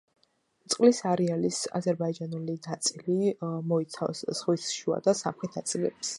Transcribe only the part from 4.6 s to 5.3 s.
შუა და